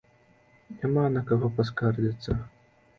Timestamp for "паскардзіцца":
1.61-2.43